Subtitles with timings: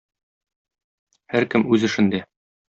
[1.35, 2.27] Һәркем үз эшендә.